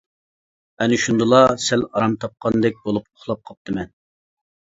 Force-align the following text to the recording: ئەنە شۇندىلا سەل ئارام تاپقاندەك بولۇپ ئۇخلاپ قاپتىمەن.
ئەنە 0.83 0.97
شۇندىلا 1.01 1.41
سەل 1.65 1.83
ئارام 1.89 2.15
تاپقاندەك 2.23 2.81
بولۇپ 2.87 3.07
ئۇخلاپ 3.11 3.43
قاپتىمەن. 3.51 3.93